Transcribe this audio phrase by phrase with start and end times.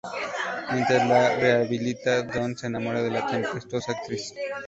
[0.73, 4.33] Mientras la rehabilita, Don se enamora de la tempestuosa actriz.